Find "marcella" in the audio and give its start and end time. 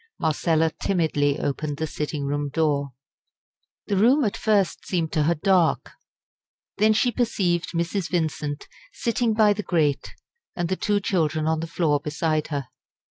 0.19-0.71